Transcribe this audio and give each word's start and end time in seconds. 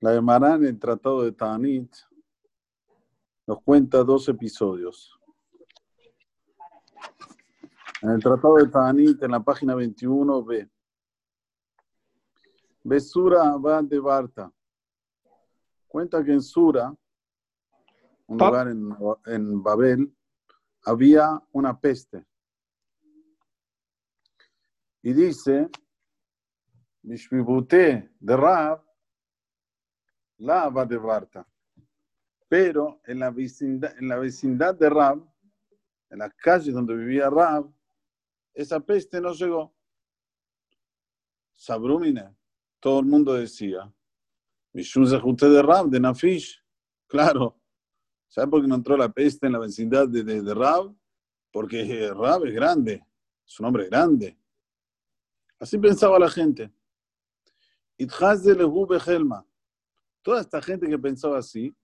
La 0.00 0.12
Gemara 0.14 0.54
en 0.54 0.64
el 0.64 0.78
Tratado 0.78 1.22
de 1.22 1.32
Tanit 1.32 1.94
nos 3.46 3.62
cuenta 3.62 4.02
dos 4.02 4.28
episodios. 4.28 5.18
En 8.00 8.10
el 8.10 8.22
Tratado 8.22 8.54
de 8.56 8.68
Tanit, 8.68 9.22
en 9.22 9.30
la 9.30 9.40
página 9.40 9.74
21, 9.74 10.42
ve. 10.42 10.70
Besura 12.82 13.56
va 13.58 13.82
de 13.82 13.98
Barta. 13.98 14.50
Cuenta 15.86 16.24
que 16.24 16.32
en 16.32 16.40
Sura, 16.40 16.94
un 18.26 18.38
lugar 18.38 18.68
en, 18.68 18.96
en 19.26 19.62
Babel, 19.62 20.16
había 20.84 21.42
una 21.52 21.78
peste. 21.78 22.24
Y 25.02 25.12
dice, 25.12 25.68
Mishmibute 27.02 28.10
de 28.20 28.36
Rab, 28.36 28.84
la 30.38 30.68
va 30.68 30.84
de 30.84 30.96
Barta. 30.98 31.46
Pero 32.48 33.00
en 33.06 33.20
la, 33.20 33.30
vecindad, 33.30 33.96
en 33.98 34.08
la 34.08 34.18
vecindad 34.18 34.74
de 34.74 34.90
Rab, 34.90 35.24
en 36.10 36.18
las 36.18 36.34
calles 36.34 36.74
donde 36.74 36.96
vivía 36.96 37.30
Rab, 37.30 37.70
esa 38.52 38.80
peste 38.80 39.20
no 39.20 39.32
llegó. 39.32 39.74
Sabrumine, 41.54 42.34
todo 42.80 43.00
el 43.00 43.06
mundo 43.06 43.34
decía, 43.34 43.92
Mishum 44.72 45.04
de 45.04 45.62
Rab, 45.62 45.88
de 45.88 46.00
Nafish. 46.00 46.62
Claro, 47.06 47.60
¿sabe 48.28 48.48
por 48.48 48.62
qué 48.62 48.68
no 48.68 48.74
entró 48.74 48.96
la 48.96 49.08
peste 49.08 49.46
en 49.46 49.52
la 49.52 49.58
vecindad 49.58 50.08
de, 50.08 50.24
de, 50.24 50.42
de 50.42 50.54
Rab? 50.54 50.94
Porque 51.52 52.12
Rab 52.12 52.46
es 52.46 52.54
grande, 52.54 53.04
es 53.46 53.60
un 53.60 53.66
hombre 53.66 53.86
grande. 53.86 54.39
Así 55.60 55.76
pensaba 55.78 56.18
la 56.18 56.30
gente. 56.30 56.72
Toda 60.22 60.40
esta 60.40 60.62
gente 60.62 60.88
que 60.88 60.98
pensaba 60.98 61.38
así, 61.38 61.76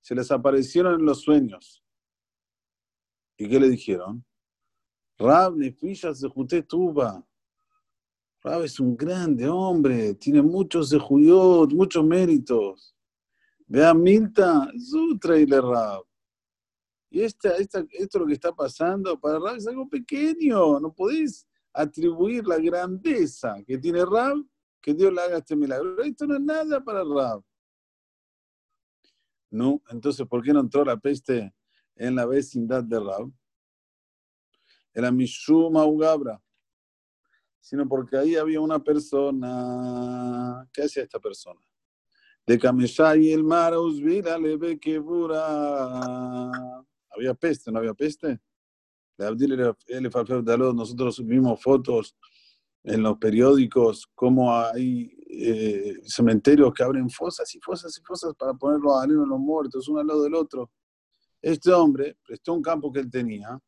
se 0.00 0.14
les 0.14 0.30
aparecieron 0.30 1.00
en 1.00 1.04
los 1.04 1.20
sueños. 1.20 1.84
¿Y 3.36 3.48
qué 3.48 3.58
le 3.58 3.68
dijeron? 3.68 4.24
Rab 5.18 5.56
Nefisha 5.56 6.14
Zehute 6.14 6.62
Tuba. 6.62 7.26
Rab 8.40 8.62
es 8.62 8.78
un 8.78 8.96
grande 8.96 9.48
hombre, 9.48 10.14
tiene 10.14 10.42
muchos 10.42 10.90
zehuyot, 10.90 11.72
muchos 11.72 12.04
méritos. 12.04 12.96
Vea 13.66 13.94
Milta, 13.94 14.70
Sutra 14.78 15.38
y 15.38 15.46
Rab. 15.46 16.04
Y 17.10 17.22
esta, 17.22 17.56
esta, 17.56 17.84
esto 17.90 18.20
lo 18.20 18.26
que 18.26 18.34
está 18.34 18.52
pasando 18.52 19.18
para 19.18 19.40
Rab 19.40 19.56
es 19.56 19.66
algo 19.66 19.88
pequeño. 19.88 20.78
No 20.78 20.92
podéis 20.92 21.46
atribuir 21.72 22.46
la 22.46 22.58
grandeza 22.58 23.56
que 23.66 23.78
tiene 23.78 24.04
Rab 24.04 24.44
que 24.80 24.92
Dios 24.92 25.12
le 25.12 25.20
haga 25.20 25.38
este 25.38 25.54
milagro. 25.54 26.02
Esto 26.02 26.26
no 26.26 26.34
es 26.34 26.40
nada 26.40 26.82
para 26.82 27.04
Rab. 27.04 27.42
No, 29.50 29.80
entonces, 29.90 30.26
¿por 30.26 30.42
qué 30.42 30.52
no 30.52 30.60
entró 30.60 30.84
la 30.84 30.96
peste 30.96 31.54
en 31.94 32.16
la 32.16 32.26
vecindad 32.26 32.82
de 32.82 32.98
Rab? 32.98 33.30
Era 34.92 35.10
Mishuma 35.12 35.84
Ugabra. 35.84 36.42
Sino 37.60 37.88
porque 37.88 38.16
ahí 38.16 38.34
había 38.34 38.60
una 38.60 38.82
persona. 38.82 40.68
¿Qué 40.72 40.82
hacía 40.82 41.04
esta 41.04 41.20
persona? 41.20 41.60
De 42.44 42.58
y 43.20 43.32
el 43.32 43.44
mar 43.44 43.76
Usvira 43.78 44.36
le 44.36 44.56
ve 44.56 44.80
que 44.80 44.96
Había 47.10 47.34
peste, 47.34 47.70
¿no 47.70 47.78
había 47.78 47.94
peste? 47.94 48.40
Nosotros 50.74 51.26
vimos 51.26 51.62
fotos 51.62 52.16
en 52.84 53.02
los 53.02 53.18
periódicos 53.18 54.08
cómo 54.14 54.54
hay 54.54 55.14
eh, 55.28 56.00
cementerios 56.04 56.72
que 56.74 56.82
abren 56.82 57.08
fosas 57.08 57.54
y 57.54 57.60
fosas 57.60 57.96
y 57.98 58.02
fosas 58.02 58.34
para 58.34 58.54
poner 58.54 58.80
los 58.80 59.02
a 59.02 59.06
los 59.06 59.38
muertos, 59.38 59.88
uno 59.88 60.00
al 60.00 60.06
lado 60.06 60.22
del 60.24 60.34
otro. 60.34 60.70
Este 61.40 61.72
hombre 61.72 62.16
prestó 62.24 62.52
un 62.54 62.62
campo 62.62 62.92
que 62.92 63.00
él 63.00 63.10
tenía 63.10 63.58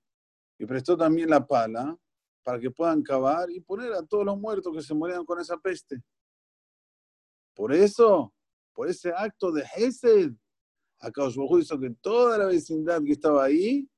y 0.59 0.67
prestó 0.67 0.97
también 0.97 1.31
la 1.31 1.47
pala 1.47 1.97
para 2.43 2.61
que 2.61 2.71
puedan 2.71 3.03
cavar 3.03 3.51
y 3.51 3.61
poner 3.61 3.93
a 3.95 4.05
todos 4.05 4.25
los 4.25 4.39
muertos 4.39 4.75
que 4.75 4.83
se 4.83 4.95
morían 4.95 5.25
con 5.25 5.41
esa 5.41 5.57
peste. 5.57 6.03
Por 7.55 7.73
eso, 7.73 8.33
por 8.73 8.89
ese 8.89 9.13
acto 9.17 9.51
de 9.51 9.65
Hesed, 9.75 10.33
acá 11.01 11.25
os 11.25 11.37
hizo 11.61 11.79
que 11.79 11.91
toda 12.01 12.39
la 12.39 12.47
vecindad 12.47 13.03
que 13.03 13.13
estaba 13.13 13.45
ahí, 13.45 13.89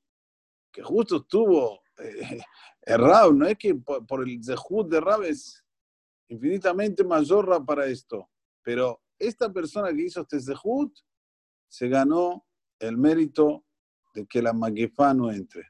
que 0.77 0.83
justo 0.83 1.17
estuvo 1.17 1.81
eh, 1.97 2.39
Rab, 2.87 3.33
no 3.33 3.47
es 3.47 3.57
que 3.57 3.75
por, 3.75 4.29
el 4.29 4.45
Zehut 4.45 4.91
de 4.91 5.01
Rab 5.01 5.23
es 5.23 5.65
infinitamente 6.29 7.03
mayor 7.03 7.65
para 7.65 7.87
esto, 7.87 8.29
pero 8.63 9.03
esta 9.19 9.51
persona 9.51 9.91
que 9.91 10.03
hizo 10.03 10.21
este 10.21 10.39
Zehut 10.39 10.95
se 11.67 11.89
ganó 11.89 12.47
el 12.79 12.99
mérito 12.99 13.65
de 14.13 14.27
que 14.27 14.43
la 14.43 14.53
Maguefa 14.53 15.15
no 15.15 15.33
entre. 15.33 15.67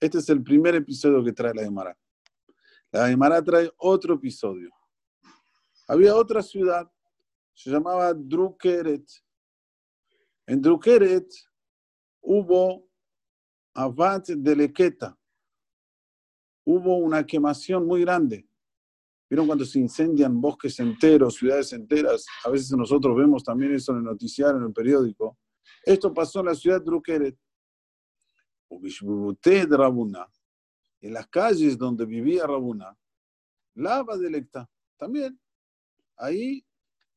Este 0.00 0.16
es 0.16 0.28
el 0.30 0.42
primer 0.42 0.74
episodio 0.74 1.22
que 1.22 1.34
trae 1.34 1.52
la 1.52 1.62
Gemara. 1.62 1.98
La 2.90 3.08
Gemara 3.08 3.44
trae 3.44 3.70
otro 3.76 4.14
episodio. 4.14 4.70
Había 5.86 6.16
otra 6.16 6.42
ciudad, 6.42 6.90
se 7.52 7.68
llamaba 7.68 8.14
Drukeret. 8.14 9.06
En 10.46 10.62
Drukeret 10.62 11.30
hubo 12.20 12.88
Abad 13.74 14.22
de 14.26 14.56
Lequeta. 14.56 15.16
Hubo 16.64 16.98
una 16.98 17.24
quemación 17.24 17.86
muy 17.86 18.02
grande. 18.02 18.46
¿Vieron 19.28 19.46
cuando 19.46 19.64
se 19.64 19.78
incendian 19.78 20.40
bosques 20.40 20.78
enteros, 20.80 21.36
ciudades 21.36 21.72
enteras? 21.72 22.26
A 22.44 22.50
veces 22.50 22.72
nosotros 22.72 23.16
vemos 23.16 23.44
también 23.44 23.72
eso 23.74 23.92
en 23.92 23.98
el 23.98 24.04
noticiario, 24.04 24.58
en 24.58 24.66
el 24.66 24.72
periódico. 24.72 25.38
Esto 25.84 26.12
pasó 26.12 26.40
en 26.40 26.46
la 26.46 26.54
ciudad 26.54 26.82
de 26.82 26.90
Rukeret. 26.90 27.38
de 28.68 29.76
Rabuna. 29.76 30.26
En 31.00 31.14
las 31.14 31.28
calles 31.28 31.78
donde 31.78 32.04
vivía 32.04 32.46
Rabuna. 32.46 32.96
Lava 33.74 34.16
de 34.16 34.30
Lecta. 34.30 34.68
También. 34.96 35.40
Ahí 36.16 36.66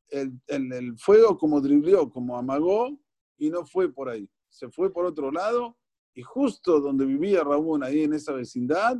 el, 0.08 0.40
el, 0.46 0.72
el 0.72 0.98
fuego 0.98 1.36
como 1.36 1.60
driblió, 1.60 2.08
como 2.08 2.38
amagó 2.38 2.96
y 3.36 3.50
no 3.50 3.66
fue 3.66 3.92
por 3.92 4.08
ahí. 4.08 4.30
Se 4.54 4.70
fue 4.70 4.92
por 4.92 5.04
otro 5.04 5.32
lado 5.32 5.76
y 6.14 6.22
justo 6.22 6.78
donde 6.78 7.04
vivía 7.04 7.42
Rabún, 7.42 7.82
ahí 7.82 8.04
en 8.04 8.12
esa 8.12 8.32
vecindad, 8.32 8.96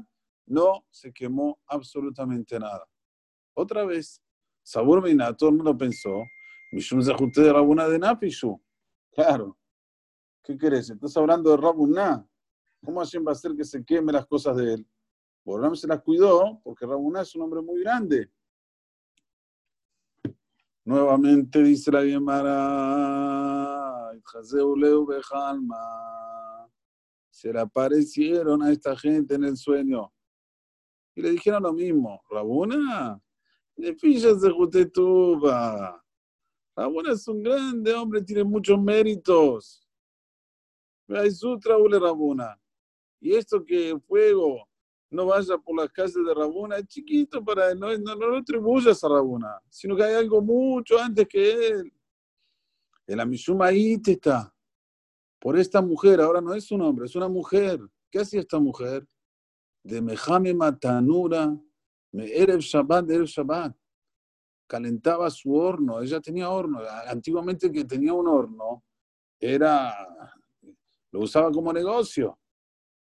no 0.47 0.84
se 0.91 1.12
quemó 1.12 1.60
absolutamente 1.69 2.59
nada. 2.59 2.84
Otra 3.54 3.84
vez, 3.84 4.20
Sabur 4.64 5.00
Mina, 5.00 5.32
todo 5.32 5.50
el 5.50 5.54
mundo 5.54 5.78
pensó, 5.78 6.25
Mishum 6.72 6.98
de 7.00 7.53
Rabuna 7.53 7.88
de 7.88 8.00
Nafishu. 8.00 8.60
Claro. 9.12 9.56
¿Qué 10.43 10.59
querés? 10.59 10.91
Estás 10.91 11.16
hablando 11.16 11.53
de 11.53 11.56
Rabuná. 11.56 12.28
¿Cómo 12.84 12.98
Hashem 12.98 13.25
va 13.25 13.31
a 13.31 13.34
hacer 13.34 13.54
que 13.54 13.64
se 13.64 13.84
queme 13.84 14.12
las 14.12 14.26
cosas 14.26 14.56
de 14.56 14.75
él? 14.75 14.88
Borram 15.44 15.76
se 15.76 15.87
las 15.87 16.03
cuidó 16.03 16.60
porque 16.64 16.84
Rabuná 16.84 17.20
es 17.20 17.32
un 17.37 17.43
hombre 17.43 17.62
muy 17.62 17.81
grande. 17.81 18.28
Nuevamente 20.84 21.62
dice 21.62 21.93
la 21.93 22.03
Gemara, 22.03 23.53
Leu 24.76 25.06
Bejalma 25.06 26.70
se 27.30 27.52
le 27.52 27.60
aparecieron 27.60 28.62
a 28.62 28.70
esta 28.70 28.96
gente 28.96 29.34
en 29.34 29.44
el 29.44 29.56
sueño. 29.56 30.12
Y 31.14 31.22
le 31.22 31.30
dijeron 31.30 31.62
lo 31.62 31.72
mismo, 31.72 32.22
Rabuna, 32.30 33.20
de 33.76 33.94
fillas 33.94 34.40
de 34.40 34.50
Jutetuba. 34.50 36.02
Rabuna 36.76 37.12
es 37.12 37.26
un 37.28 37.42
grande 37.42 37.92
hombre, 37.92 38.22
tiene 38.22 38.44
muchos 38.44 38.80
méritos. 38.80 39.86
Rabuna. 42.00 42.60
Y 43.20 43.34
esto 43.34 43.64
que 43.64 43.90
el 43.90 44.00
fuego 44.00 44.68
no 45.10 45.26
vaya 45.26 45.56
por 45.58 45.76
las 45.76 45.90
calles 45.93 46.14
de 46.14 46.34
Rabuna 46.34 46.78
es 46.78 46.87
chiquito 46.88 47.44
para 47.44 47.70
él, 47.70 47.78
no, 47.78 47.96
no, 47.99 48.16
no 48.16 48.26
lo 48.28 48.38
atribuyas 48.38 49.02
a 49.04 49.08
Rabuna, 49.08 49.60
sino 49.69 49.96
que 49.96 50.02
hay 50.02 50.14
algo 50.14 50.43
mucho 50.43 50.99
antes 50.99 51.26
que 51.28 51.69
él. 51.69 51.94
El 53.06 53.20
Amishuma 53.20 53.70
está 53.70 54.54
por 55.38 55.58
esta 55.58 55.82
mujer, 55.82 56.20
ahora 56.20 56.40
no 56.40 56.54
es 56.54 56.70
un 56.70 56.80
hombre, 56.80 57.04
es 57.04 57.14
una 57.16 57.28
mujer. 57.28 57.78
¿Qué 58.10 58.20
hacía 58.20 58.40
esta 58.40 58.58
mujer? 58.58 59.06
De 59.82 60.00
Mejame 60.00 60.54
Matanura, 60.54 61.54
me 62.12 62.26
Erev 62.34 62.60
Shabbat, 62.60 63.10
Erev 63.10 63.26
Shabbat. 63.26 63.76
Calentaba 64.66 65.30
su 65.30 65.54
horno, 65.54 66.00
ella 66.00 66.20
tenía 66.20 66.48
horno. 66.48 66.80
Antiguamente 67.06 67.70
que 67.70 67.84
tenía 67.84 68.14
un 68.14 68.26
horno, 68.26 68.84
era, 69.38 69.94
lo 71.10 71.20
usaba 71.20 71.50
como 71.50 71.72
negocio. 71.72 72.38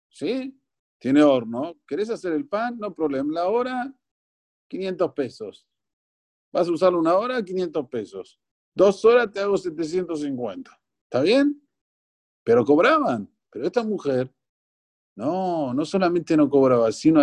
¿Sí? 0.08 0.56
Tiene 1.00 1.22
horno. 1.22 1.74
¿Querés 1.86 2.10
hacer 2.10 2.32
el 2.32 2.46
pan? 2.46 2.78
No 2.78 2.94
problema. 2.94 3.32
La 3.32 3.48
hora, 3.48 3.92
500 4.68 5.12
pesos. 5.12 5.66
Vas 6.52 6.68
a 6.68 6.72
usarlo 6.72 7.00
una 7.00 7.16
hora, 7.16 7.44
500 7.44 7.88
pesos. 7.88 8.40
Dos 8.78 9.04
horas 9.04 9.32
te 9.32 9.40
hago 9.40 9.58
750. 9.58 10.70
¿Está 11.02 11.22
bien? 11.22 11.60
Pero 12.44 12.64
cobraban. 12.64 13.28
Pero 13.50 13.66
esta 13.66 13.82
mujer, 13.82 14.32
No, 15.16 15.74
no 15.74 15.84
solamente 15.84 16.36
no 16.36 16.48
cobraba, 16.48 16.92
sino 16.92 17.20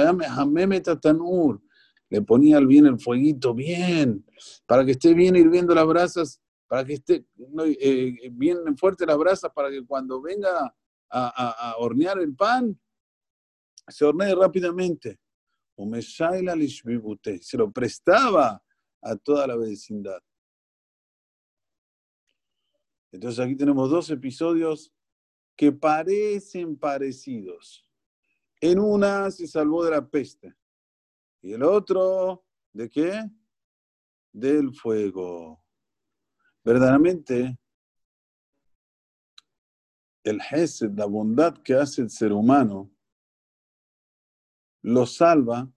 Tanur. 0.99 1.61
Le 2.09 2.21
ponía 2.21 2.59
bien 2.59 2.87
el 2.87 2.99
fueguito, 2.99 3.53
bien, 3.53 4.25
para 4.65 4.83
que 4.83 4.91
esté 4.91 5.13
bien 5.13 5.37
hirviendo 5.37 5.73
las 5.73 5.87
brasas, 5.87 6.41
para 6.67 6.83
que 6.83 6.95
esté 6.95 7.25
eh, 7.79 8.29
bien 8.33 8.57
fuerte 8.77 9.05
las 9.05 9.17
brasas, 9.17 9.49
para 9.55 9.69
que 9.71 9.85
cuando 9.85 10.21
venga 10.21 10.75
a, 11.09 11.69
a 11.69 11.77
hornear 11.77 12.19
el 12.19 12.35
pan, 12.35 12.77
se 13.87 14.03
hornee 14.03 14.35
rápidamente. 14.35 15.17
Se 17.41 17.57
lo 17.57 17.71
prestaba 17.71 18.61
a 19.01 19.15
toda 19.15 19.47
la 19.47 19.55
vecindad. 19.55 20.19
Entonces 23.15 23.39
aquí 23.39 23.55
tenemos 23.55 23.89
dos 23.89 24.09
episodios 24.09 24.93
que 25.55 25.71
parecen 25.71 26.77
parecidos. 26.77 27.89
En 28.59 28.77
una 28.77 29.31
se 29.31 29.47
salvó 29.47 29.85
de 29.85 29.91
la 29.91 30.05
peste 30.05 30.53
y 31.41 31.53
el 31.53 31.63
otro, 31.63 32.45
¿de 32.73 32.89
qué? 32.89 33.23
Del 34.33 34.73
fuego. 34.73 35.63
Verdaderamente, 36.61 37.57
el 40.23 40.41
Hesed, 40.41 40.91
la 40.97 41.05
bondad 41.05 41.57
que 41.63 41.75
hace 41.75 42.01
el 42.01 42.09
ser 42.09 42.33
humano, 42.33 42.91
lo 44.81 45.05
salva, 45.05 45.71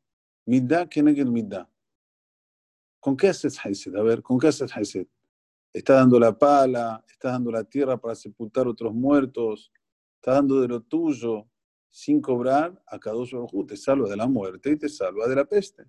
midá 0.44 0.88
que 0.88 1.00
el 1.00 1.30
midá. 1.30 1.70
¿Con 2.98 3.16
qué 3.16 3.28
haces 3.28 3.64
Hesed? 3.64 3.94
A 3.94 4.02
ver, 4.02 4.22
¿con 4.22 4.40
qué 4.40 4.48
haces 4.48 4.76
Hesed? 4.76 5.06
Está 5.72 5.94
dando 5.94 6.18
la 6.18 6.36
pala, 6.36 7.04
está 7.08 7.32
dando 7.32 7.50
la 7.50 7.64
tierra 7.64 7.98
para 7.98 8.14
sepultar 8.14 8.66
otros 8.66 8.94
muertos, 8.94 9.72
está 10.16 10.32
dando 10.32 10.60
de 10.60 10.68
lo 10.68 10.82
tuyo 10.82 11.48
sin 11.90 12.20
cobrar 12.20 12.82
a 12.86 12.98
cada 12.98 13.16
uno 13.16 13.66
te 13.66 13.76
salva 13.76 14.08
de 14.08 14.16
la 14.16 14.26
muerte 14.26 14.70
y 14.70 14.76
te 14.76 14.88
salva 14.88 15.26
de 15.26 15.36
la 15.36 15.44
peste. 15.44 15.84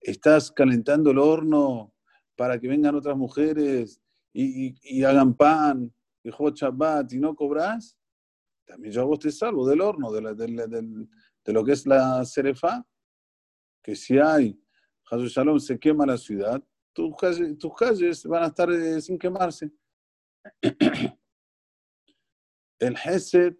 Estás 0.00 0.50
calentando 0.50 1.10
el 1.10 1.18
horno 1.18 1.94
para 2.36 2.58
que 2.58 2.68
vengan 2.68 2.94
otras 2.94 3.16
mujeres 3.16 4.00
y, 4.32 5.02
hagan 5.04 5.34
pan 5.34 5.92
y 6.22 6.30
Shabbat 6.30 7.12
y 7.12 7.18
no 7.18 7.34
cobras, 7.34 7.96
también 8.64 8.94
yo 8.94 9.02
a 9.02 9.04
vos 9.04 9.18
te 9.18 9.32
salvo 9.32 9.66
del 9.66 9.80
horno, 9.80 10.12
de, 10.12 10.34
de, 10.34 11.52
lo 11.52 11.64
que 11.64 11.72
es 11.72 11.86
la 11.86 12.24
cerefa, 12.24 12.86
que 13.82 13.96
si 13.96 14.18
hay, 14.18 14.62
Jesús 15.04 15.32
Shalom 15.32 15.58
se 15.58 15.78
quema 15.78 16.06
la 16.06 16.16
ciudad, 16.16 16.62
tus 16.92 17.16
calles, 17.16 17.58
tus 17.58 17.74
calles 17.74 18.24
van 18.24 18.44
a 18.44 18.46
estar 18.46 18.70
eh, 18.70 19.00
sin 19.00 19.18
quemarse. 19.18 19.70
El 22.78 22.96
Hesed 22.96 23.56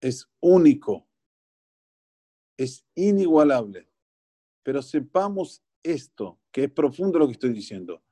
es 0.00 0.28
único, 0.40 1.08
es 2.56 2.86
inigualable. 2.94 3.88
Pero 4.62 4.82
sepamos 4.82 5.64
esto, 5.82 6.40
que 6.50 6.64
es 6.64 6.70
profundo 6.70 7.18
lo 7.18 7.26
que 7.26 7.32
estoy 7.32 7.52
diciendo. 7.52 8.02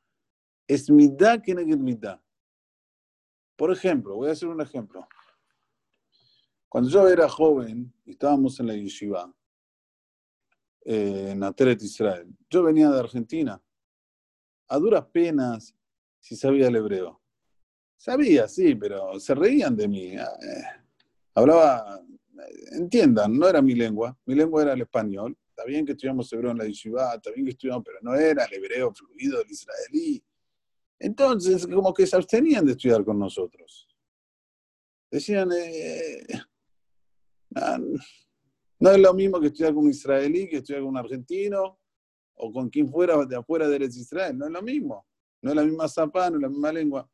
Es 0.66 0.90
midá 0.90 1.40
que 1.40 1.52
es 1.52 1.78
midá. 1.78 2.22
Por 3.56 3.70
ejemplo, 3.70 4.16
voy 4.16 4.28
a 4.28 4.32
hacer 4.32 4.48
un 4.48 4.60
ejemplo. 4.60 5.06
Cuando 6.68 6.88
yo 6.88 7.06
era 7.06 7.28
joven 7.28 7.92
y 8.04 8.12
estábamos 8.12 8.58
en 8.60 8.66
la 8.66 8.74
yeshiva, 8.74 9.30
eh, 10.84 11.28
en 11.30 11.42
Ateret 11.42 11.82
Israel, 11.82 12.34
yo 12.48 12.62
venía 12.62 12.90
de 12.90 12.98
Argentina 12.98 13.62
a 14.68 14.78
duras 14.78 15.06
penas 15.12 15.74
si 16.18 16.36
sabía 16.36 16.68
el 16.68 16.76
hebreo. 16.76 17.20
Sabía, 17.96 18.48
sí, 18.48 18.74
pero 18.74 19.18
se 19.20 19.34
reían 19.34 19.76
de 19.76 19.88
mí. 19.88 20.14
Eh, 20.14 20.26
hablaba, 21.34 22.00
entiendan, 22.72 23.38
no 23.38 23.48
era 23.48 23.62
mi 23.62 23.74
lengua, 23.74 24.16
mi 24.26 24.34
lengua 24.34 24.62
era 24.62 24.72
el 24.72 24.82
español. 24.82 25.36
Está 25.48 25.64
bien 25.64 25.84
que 25.84 25.92
estudiamos 25.92 26.32
hebreo 26.32 26.50
en 26.52 26.58
la 26.58 26.64
yeshiva, 26.64 27.14
está 27.14 27.30
bien 27.30 27.44
que 27.44 27.52
estudiamos, 27.52 27.84
pero 27.84 27.98
no 28.02 28.14
era 28.14 28.44
el 28.44 28.54
hebreo 28.54 28.92
fluido 28.92 29.38
del 29.38 29.50
israelí. 29.50 30.24
Entonces, 30.98 31.66
como 31.66 31.92
que 31.92 32.06
se 32.06 32.16
abstenían 32.16 32.64
de 32.64 32.72
estudiar 32.72 33.04
con 33.04 33.18
nosotros. 33.18 33.88
Decían, 35.10 35.50
eh, 35.52 36.26
ah, 37.56 37.78
no 38.78 38.90
es 38.90 38.98
lo 38.98 39.12
mismo 39.12 39.38
que 39.40 39.48
estudiar 39.48 39.74
con 39.74 39.84
un 39.84 39.90
israelí 39.90 40.48
que 40.48 40.58
estudiar 40.58 40.82
con 40.82 40.90
un 40.90 40.96
argentino, 40.96 41.81
o 42.44 42.52
con 42.52 42.68
quien 42.68 42.90
fuera 42.90 43.24
de 43.24 43.36
afuera 43.36 43.68
de 43.68 43.84
Israel. 43.86 44.36
No 44.36 44.46
es 44.46 44.50
lo 44.50 44.62
mismo. 44.62 45.06
No 45.40 45.50
es 45.50 45.56
la 45.56 45.64
misma 45.64 45.88
zapa, 45.88 46.28
no 46.28 46.36
es 46.36 46.42
la 46.42 46.48
misma 46.48 46.72
lengua. 46.72 47.08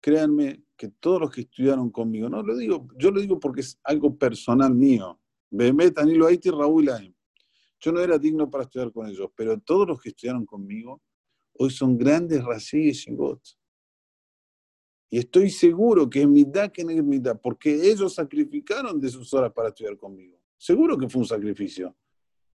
Créanme 0.00 0.62
que 0.76 0.88
todos 0.88 1.22
los 1.22 1.30
que 1.32 1.40
estudiaron 1.40 1.90
conmigo, 1.90 2.28
no 2.28 2.42
lo 2.42 2.56
digo, 2.56 2.86
yo 2.96 3.10
lo 3.10 3.20
digo 3.20 3.40
porque 3.40 3.62
es 3.62 3.80
algo 3.82 4.16
personal 4.16 4.72
mío. 4.72 5.20
Danilo 5.50 6.26
Haiti, 6.26 6.50
Raúl 6.50 6.88
Yo 7.80 7.92
no 7.92 8.00
era 8.00 8.18
digno 8.18 8.48
para 8.48 8.64
estudiar 8.64 8.92
con 8.92 9.08
ellos, 9.08 9.30
pero 9.34 9.58
todos 9.58 9.88
los 9.88 10.00
que 10.00 10.10
estudiaron 10.10 10.46
conmigo 10.46 11.02
hoy 11.58 11.70
son 11.70 11.98
grandes 11.98 12.44
racis 12.44 13.06
y 13.08 13.12
bots. 13.12 13.58
Y 15.10 15.18
estoy 15.18 15.50
seguro 15.50 16.08
que 16.08 16.22
es 16.22 16.28
mitad 16.28 16.70
que 16.70 16.82
es 16.82 17.04
mitad, 17.04 17.40
porque 17.40 17.90
ellos 17.90 18.14
sacrificaron 18.14 19.00
de 19.00 19.08
sus 19.08 19.32
horas 19.34 19.52
para 19.52 19.68
estudiar 19.68 19.96
conmigo. 19.96 20.38
Seguro 20.56 20.96
que 20.96 21.08
fue 21.08 21.22
un 21.22 21.28
sacrificio. 21.28 21.96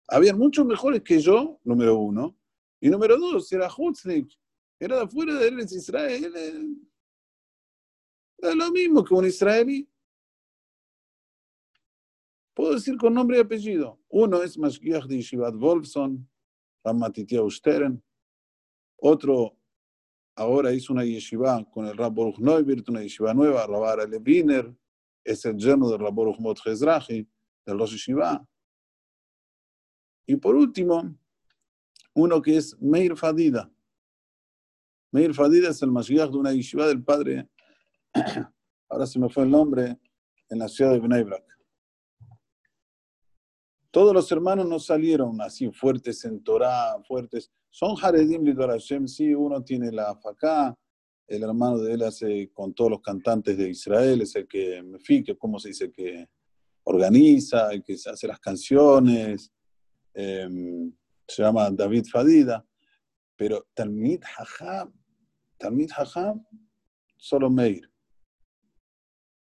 Habían 0.08 0.38
muchos 0.38 0.66
mejores 0.66 1.02
que 1.02 1.20
yo, 1.20 1.58
número 1.64 1.96
uno. 1.96 2.36
Y 2.80 2.90
número 2.90 3.18
dos, 3.18 3.50
era 3.52 3.68
Hutznik. 3.74 4.30
Era 4.78 4.96
de 4.96 5.02
afuera 5.02 5.34
de 5.34 5.62
es 5.62 5.72
Israel. 5.72 6.32
Era 8.38 8.54
lo 8.54 8.70
mismo 8.70 9.04
que 9.04 9.14
un 9.14 9.26
israelí. 9.26 9.88
Puedo 12.54 12.74
decir 12.74 12.96
con 12.96 13.14
nombre 13.14 13.38
y 13.38 13.40
apellido. 13.40 14.00
Uno 14.08 14.42
es 14.42 14.58
Mashgiach 14.58 15.06
de 15.06 15.16
Yeshivat 15.16 15.54
Wolfson, 15.56 16.28
Ramatitia 16.84 17.40
Stern. 17.50 18.02
Otro 18.96 19.58
ahora 20.36 20.72
hizo 20.72 20.92
una 20.92 21.04
yeshiva 21.04 21.64
con 21.70 21.86
el 21.86 21.96
Rab 21.96 22.14
Baruch 22.14 22.38
Neuwirth, 22.38 22.88
una 22.88 23.02
yeshiva 23.02 23.34
nueva, 23.34 23.66
Rabara 23.66 24.06
Leviner. 24.06 24.72
Es 25.24 25.44
el 25.46 25.56
yerno 25.56 25.88
del 25.88 26.00
Rab 26.00 26.14
Baruch 26.14 26.38
Mot 26.38 26.58
del 26.62 27.78
Rosh 27.78 27.92
Yeshiva. 27.92 28.46
Y 30.26 30.36
por 30.36 30.54
último, 30.54 31.16
uno 32.14 32.40
que 32.40 32.56
es 32.56 32.80
Meir 32.80 33.16
Fadida. 33.16 33.70
Meir 35.10 35.34
Fadida 35.34 35.70
es 35.70 35.82
el 35.82 35.90
Mashiach 35.90 36.30
de 36.30 36.36
una 36.36 36.52
yeshiva 36.52 36.86
del 36.86 37.02
padre, 37.04 37.48
ahora 38.88 39.06
se 39.06 39.18
me 39.18 39.28
fue 39.28 39.44
el 39.44 39.50
nombre, 39.50 39.98
en 40.48 40.58
la 40.58 40.68
ciudad 40.68 40.92
de 40.92 41.00
Bnei 41.00 41.24
Todos 43.90 44.14
los 44.14 44.30
hermanos 44.30 44.66
no 44.66 44.78
salieron 44.78 45.40
así 45.40 45.70
fuertes 45.70 46.24
en 46.24 46.42
Torah, 46.42 47.00
fuertes. 47.06 47.50
Son 47.70 47.96
Haredim 48.00 48.54
Hashem, 48.56 49.08
sí, 49.08 49.34
uno 49.34 49.62
tiene 49.62 49.90
la 49.90 50.14
Faká, 50.16 50.76
el 51.26 51.42
hermano 51.42 51.78
de 51.78 51.94
él 51.94 52.02
hace 52.02 52.50
con 52.52 52.74
todos 52.74 52.90
los 52.90 53.00
cantantes 53.00 53.56
de 53.56 53.70
Israel, 53.70 54.20
es 54.20 54.36
el 54.36 54.46
que 54.46 54.82
me 54.82 54.98
fique, 54.98 55.36
¿cómo 55.36 55.58
se 55.58 55.68
dice? 55.68 55.90
Que 55.90 56.28
organiza, 56.84 57.72
el 57.72 57.82
que 57.82 57.94
hace 57.94 58.28
las 58.28 58.40
canciones, 58.40 59.50
Em, 60.14 60.92
se 61.26 61.42
llama 61.42 61.70
David 61.70 62.06
Fadida, 62.06 62.64
pero 63.36 63.66
Talmid 63.74 64.22
Hajam, 64.22 64.92
Talmid 65.58 65.90
Hajam, 65.90 66.44
solo 67.16 67.50
Meir. 67.50 67.90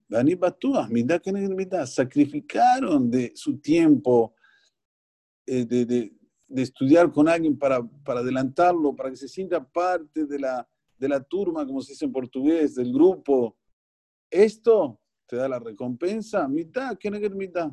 Dani 0.10 0.36
Batuah, 0.36 0.90
Midah 0.90 1.86
sacrificaron 1.86 3.12
de 3.12 3.32
su 3.36 3.60
tiempo 3.60 4.34
eh, 5.46 5.66
de, 5.66 5.86
de, 5.86 6.14
de, 6.48 6.62
estudiar 6.64 7.12
con 7.12 7.30
alguien 7.30 7.58
para, 7.58 7.84
para 8.04 8.22
adelantarlo, 8.22 8.96
para 8.96 9.12
que 9.12 9.18
se 9.18 9.28
sienta 9.28 9.64
parte 9.64 10.26
de 10.26 10.40
la, 10.40 10.68
de 10.98 11.08
la 11.08 11.24
turma, 11.24 11.66
como 11.66 11.82
se 11.82 11.94
dice 11.94 12.06
en 12.06 12.12
portugués, 12.12 12.74
del 12.74 12.92
grupo. 12.92 13.56
Esto 14.32 15.00
te 15.28 15.36
da 15.36 15.48
la 15.48 15.60
recompensa, 15.60 16.48
mitad, 16.48 16.98
¿qué 16.98 17.10
es 17.10 17.36
mitad? 17.36 17.72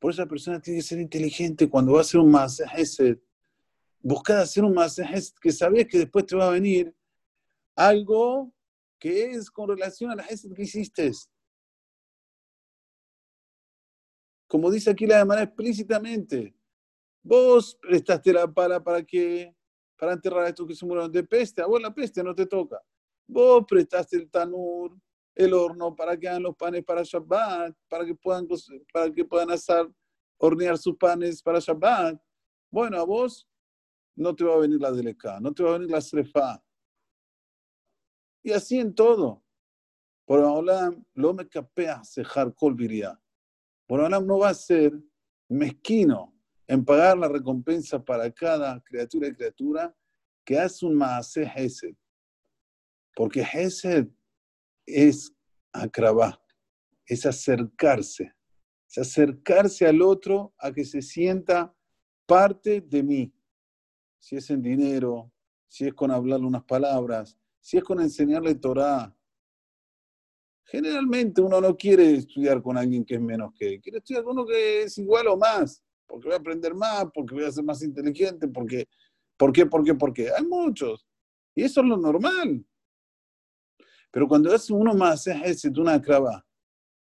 Por 0.00 0.10
eso 0.10 0.22
la 0.22 0.28
persona 0.28 0.60
tiene 0.60 0.80
que 0.80 0.86
ser 0.86 0.98
inteligente 0.98 1.68
cuando 1.68 1.92
va 1.92 1.98
a 1.98 2.00
hacer 2.00 2.18
un 2.18 2.30
masaje. 2.30 3.20
Buscar 4.00 4.38
hacer 4.38 4.64
un 4.64 4.72
masaje 4.72 5.20
que 5.40 5.52
sabes 5.52 5.86
que 5.86 5.98
después 5.98 6.24
te 6.24 6.34
va 6.34 6.48
a 6.48 6.50
venir 6.50 6.92
algo 7.76 8.50
que 8.98 9.30
es 9.30 9.50
con 9.50 9.68
relación 9.68 10.10
a 10.10 10.16
la 10.16 10.24
gesed 10.24 10.54
que 10.54 10.62
hiciste. 10.62 11.12
Como 14.46 14.70
dice 14.70 14.90
aquí 14.90 15.06
la 15.06 15.18
demanda 15.18 15.44
explícitamente, 15.44 16.54
vos 17.22 17.78
prestaste 17.80 18.32
la 18.32 18.50
pala 18.52 18.82
para 18.82 19.02
que 19.02 19.54
para 19.96 20.14
enterrar 20.14 20.46
a 20.46 20.48
estos 20.48 20.66
que 20.66 20.74
se 20.74 20.86
murieron 20.86 21.12
de 21.12 21.22
peste, 21.24 21.60
a 21.60 21.66
vos 21.66 21.80
la 21.80 21.94
peste 21.94 22.24
no 22.24 22.34
te 22.34 22.46
toca. 22.46 22.80
Vos 23.26 23.64
prestaste 23.68 24.16
el 24.16 24.30
tanur, 24.30 24.96
el 25.44 25.54
horno 25.54 25.96
para 25.96 26.18
que 26.18 26.28
hagan 26.28 26.42
los 26.42 26.54
panes 26.54 26.84
para 26.84 27.02
Shabbat, 27.02 27.74
para 27.88 28.04
que 28.04 28.14
puedan, 28.14 28.46
para 28.92 29.10
que 29.10 29.24
puedan 29.24 29.50
hacer, 29.50 29.90
hornear 30.36 30.76
sus 30.76 30.96
panes 30.96 31.42
para 31.42 31.58
Shabbat. 31.58 32.20
Bueno, 32.70 32.98
a 32.98 33.04
vos 33.04 33.48
no 34.16 34.34
te 34.34 34.44
va 34.44 34.54
a 34.54 34.58
venir 34.58 34.80
la 34.80 34.92
deleca, 34.92 35.40
no 35.40 35.52
te 35.52 35.62
va 35.62 35.70
a 35.70 35.72
venir 35.78 35.90
la 35.90 36.00
srefa. 36.00 36.62
Y 38.42 38.52
así 38.52 38.78
en 38.78 38.94
todo. 38.94 39.42
Por 40.26 40.40
Olam, 40.40 41.04
lo 41.14 41.34
me 41.34 41.48
capea 41.48 42.04
cejar 42.04 42.54
colviría. 42.54 43.18
Por 43.86 44.00
Olam 44.00 44.26
no 44.26 44.38
va 44.38 44.50
a 44.50 44.54
ser 44.54 44.92
mezquino 45.48 46.34
en 46.66 46.84
pagar 46.84 47.18
la 47.18 47.28
recompensa 47.28 48.04
para 48.04 48.30
cada 48.30 48.80
criatura 48.82 49.28
y 49.28 49.34
criatura 49.34 49.96
que 50.44 50.58
hace 50.58 50.86
un 50.86 50.94
maase 50.94 51.42
Hesed. 51.42 51.96
Porque 53.16 53.40
Hesed 53.40 54.06
es 54.94 55.32
acrabá, 55.72 56.42
es 57.06 57.26
acercarse, 57.26 58.34
es 58.88 58.98
acercarse 58.98 59.86
al 59.86 60.02
otro 60.02 60.54
a 60.58 60.72
que 60.72 60.84
se 60.84 61.02
sienta 61.02 61.74
parte 62.26 62.80
de 62.80 63.02
mí. 63.02 63.34
Si 64.18 64.36
es 64.36 64.50
en 64.50 64.62
dinero, 64.62 65.32
si 65.66 65.86
es 65.86 65.94
con 65.94 66.10
hablarle 66.10 66.46
unas 66.46 66.64
palabras, 66.64 67.38
si 67.60 67.78
es 67.78 67.84
con 67.84 68.00
enseñarle 68.00 68.54
Torah. 68.56 69.14
Generalmente 70.64 71.40
uno 71.40 71.60
no 71.60 71.76
quiere 71.76 72.14
estudiar 72.14 72.62
con 72.62 72.76
alguien 72.76 73.04
que 73.04 73.14
es 73.14 73.20
menos 73.20 73.52
que 73.54 73.80
quiere 73.80 73.98
estudiar 73.98 74.24
con 74.24 74.38
uno 74.38 74.46
que 74.46 74.82
es 74.82 74.98
igual 74.98 75.28
o 75.28 75.36
más, 75.36 75.82
porque 76.06 76.26
voy 76.26 76.34
a 76.34 76.38
aprender 76.38 76.74
más, 76.74 77.06
porque 77.14 77.34
voy 77.34 77.44
a 77.44 77.52
ser 77.52 77.64
más 77.64 77.82
inteligente, 77.82 78.48
porque, 78.48 78.86
¿por 79.36 79.52
qué, 79.52 79.66
por 79.66 79.84
qué, 79.84 79.94
por 79.94 80.12
qué? 80.12 80.30
Hay 80.36 80.44
muchos. 80.44 81.06
Y 81.54 81.62
eso 81.62 81.80
es 81.80 81.86
lo 81.86 81.96
normal. 81.96 82.64
Pero 84.10 84.26
cuando 84.26 84.52
es 84.54 84.70
uno 84.70 84.94
más, 84.94 85.26
es 85.26 85.64
una 85.64 86.00
crava. 86.00 86.44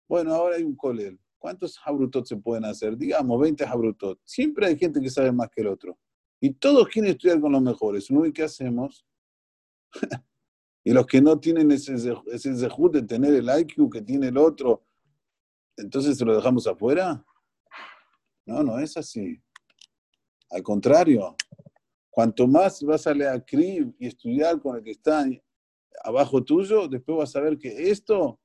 Bueno, 0.07 0.33
ahora 0.33 0.55
hay 0.55 0.63
un 0.63 0.75
colel. 0.75 1.19
¿Cuántos 1.37 1.79
habrutot 1.83 2.25
se 2.25 2.37
pueden 2.37 2.65
hacer? 2.65 2.97
Digamos, 2.97 3.39
20 3.39 3.65
habrutot. 3.65 4.19
Siempre 4.23 4.67
hay 4.67 4.77
gente 4.77 4.99
que 4.99 5.09
sabe 5.09 5.31
más 5.31 5.49
que 5.49 5.61
el 5.61 5.67
otro. 5.67 5.97
Y 6.39 6.51
todos 6.53 6.87
quieren 6.87 7.11
estudiar 7.11 7.39
con 7.39 7.51
los 7.51 7.61
mejores. 7.61 8.07
¿Y 8.09 8.31
qué 8.31 8.43
hacemos? 8.43 9.05
y 10.83 10.91
los 10.91 11.05
que 11.05 11.21
no 11.21 11.39
tienen 11.39 11.71
ese, 11.71 11.95
ese 12.31 12.53
de 12.53 13.01
tener 13.03 13.33
el 13.33 13.49
IQ 13.59 13.91
que 13.91 14.01
tiene 14.01 14.27
el 14.27 14.37
otro, 14.37 14.85
entonces 15.77 16.17
se 16.17 16.25
lo 16.25 16.35
dejamos 16.35 16.67
afuera. 16.67 17.23
No, 18.45 18.63
no 18.63 18.79
es 18.79 18.95
así. 18.97 19.41
Al 20.51 20.63
contrario, 20.63 21.35
cuanto 22.09 22.47
más 22.47 22.81
vas 22.83 23.07
a 23.07 23.13
leer 23.13 23.43
y 23.51 24.07
estudiar 24.07 24.61
con 24.61 24.77
el 24.77 24.83
que 24.83 24.91
está 24.91 25.25
abajo 26.03 26.43
tuyo, 26.43 26.87
después 26.87 27.17
vas 27.17 27.35
a 27.35 27.41
ver 27.41 27.57
que 27.57 27.89
esto, 27.89 28.39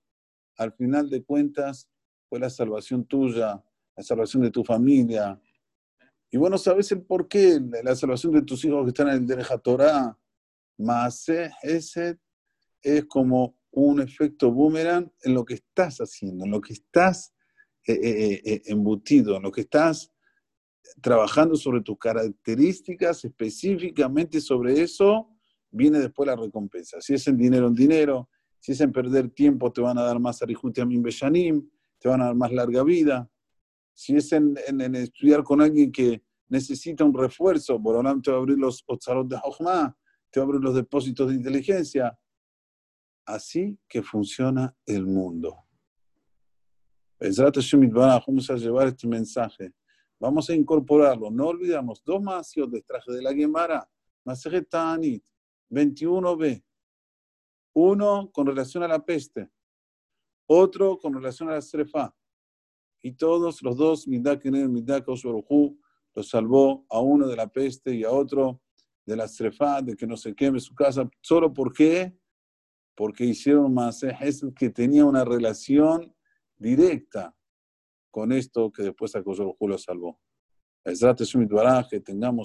al 0.57 0.73
final 0.73 1.09
de 1.09 1.23
cuentas, 1.23 1.89
fue 2.29 2.39
la 2.39 2.51
salvación 2.51 3.05
tuya, 3.05 3.63
la 3.97 4.03
salvación 4.03 4.43
de 4.43 4.51
tu 4.51 4.65
familia. 4.65 5.41
Y 6.31 6.37
bueno, 6.37 6.57
sabes 6.59 6.93
el 6.93 7.03
por 7.03 7.29
qué, 7.29 7.61
la 7.83 7.97
salvación 7.97 8.33
de 8.33 8.43
tus 8.43 8.65
hijos 8.65 8.85
que 8.85 8.91
están 8.91 9.09
en 9.09 9.15
el 9.15 9.27
Derecha 9.27 9.59
Torah. 9.59 10.17
Más 10.79 11.29
ese 11.63 12.19
es 12.83 13.05
como 13.07 13.57
un 13.73 14.01
efecto 14.01 14.51
boomerang 14.51 15.11
en 15.23 15.35
lo 15.35 15.45
que 15.45 15.55
estás 15.55 15.99
haciendo, 15.99 16.45
en 16.45 16.51
lo 16.51 16.61
que 16.61 16.73
estás 16.73 17.35
eh, 17.87 17.93
eh, 17.93 18.43
eh, 18.45 18.63
embutido, 18.67 19.37
en 19.37 19.43
lo 19.43 19.53
que 19.53 19.63
estás 19.63 20.11
trabajando 21.01 21.57
sobre 21.57 21.83
tus 21.83 21.99
características, 21.99 23.25
específicamente 23.25 24.41
sobre 24.41 24.81
eso, 24.83 25.30
viene 25.71 25.99
después 25.99 26.27
la 26.27 26.37
recompensa. 26.37 27.01
Si 27.01 27.15
es 27.15 27.27
en 27.29 27.37
dinero, 27.37 27.69
en 27.69 27.75
dinero. 27.75 28.29
Si 28.61 28.73
es 28.73 28.81
en 28.83 28.93
perder 28.93 29.31
tiempo, 29.31 29.73
te 29.73 29.81
van 29.81 29.97
a 29.97 30.03
dar 30.03 30.21
más 30.21 30.43
arijuti 30.43 30.83
beyanim, 30.85 31.67
te 31.99 32.09
van 32.09 32.21
a 32.21 32.27
dar 32.27 32.35
más 32.35 32.53
larga 32.53 32.83
vida. 32.85 33.29
Si 33.95 34.15
es 34.15 34.33
en, 34.33 34.57
estudiar 34.97 35.43
con 35.43 35.63
alguien 35.63 35.91
que 35.91 36.23
necesita 36.49 37.05
un 37.05 37.15
refuerzo, 37.15 37.79
Borolam 37.79 38.21
te 38.21 38.31
va 38.31 38.37
a 38.37 38.41
abrir 38.41 38.59
los 38.59 38.85
otzarot 38.87 39.27
de 39.29 39.39
Jochma, 39.39 39.97
te 40.31 40.41
va 40.41 40.45
a 40.45 40.47
abrir 40.47 40.61
los 40.61 40.75
depósitos 40.75 41.29
de 41.29 41.37
inteligencia. 41.37 42.19
Así 43.25 43.79
que 43.89 44.03
funciona 44.03 44.75
el 44.85 45.07
mundo. 45.07 45.57
Vamos 47.19 48.51
a 48.51 48.57
llevar 48.57 48.89
este 48.89 49.07
mensaje. 49.07 49.73
Vamos 50.19 50.51
a 50.51 50.55
incorporarlo. 50.55 51.31
No 51.31 51.47
olvidamos 51.49 52.03
dos 52.05 52.23
más 52.23 52.53
de 52.55 52.83
traje 52.83 53.13
de 53.13 53.23
la 53.23 53.35
Gemara. 53.35 53.89
Masejet 54.25 54.69
Ta'anit. 54.69 55.25
21b. 55.71 56.65
Uno 57.75 58.31
con 58.33 58.47
relación 58.47 58.83
a 58.83 58.89
la 58.89 59.05
peste, 59.05 59.49
otro 60.47 60.99
con 60.99 61.15
relación 61.15 61.49
a 61.49 61.53
la 61.53 61.63
strefa. 61.63 62.15
Y 63.03 63.13
todos 63.13 63.63
los 63.63 63.77
dos, 63.77 64.07
Midakener, 64.09 64.69
Midakoswaruhu, 64.69 65.79
lo 66.15 66.23
salvó 66.23 66.85
a 66.91 67.01
uno 67.01 67.27
de 67.27 67.37
la 67.37 67.47
peste 67.47 67.95
y 67.95 68.05
a 68.05 68.11
otro 68.11 68.61
de 69.07 69.17
la 69.17 69.27
strefa, 69.27 69.81
de 69.81 69.97
que 69.97 70.07
no 70.07 70.17
se 70.17 70.35
queme 70.35 70.61
su 70.61 70.75
casa. 70.75 71.09
¿Solo 71.21 71.53
por 71.53 71.73
qué? 71.73 72.17
Porque 72.95 73.25
hicieron 73.25 73.73
más 73.73 74.05
que 74.55 74.71
tenía 74.71 75.05
una 75.05 75.25
relación 75.25 76.15
directa 76.57 77.35
con 78.11 78.33
esto 78.33 78.71
que 78.71 78.83
después 78.83 79.15
a 79.15 79.23
lo 79.69 79.79
salvó. 79.79 80.21
Es 80.85 81.03
que 81.89 82.01
tengamos 82.01 82.39